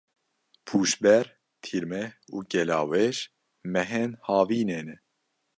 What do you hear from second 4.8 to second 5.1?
ne.